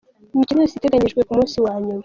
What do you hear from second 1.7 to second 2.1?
nyuma:.